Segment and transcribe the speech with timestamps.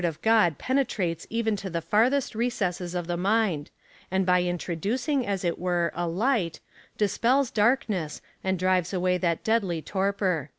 [0.01, 3.69] But the Word of God penetrates even to the farthest recesses of the mind,
[4.09, 6.59] and by introducing, as it were, a light,
[6.97, 10.49] dispels darkness, and drives away that deadly torpor.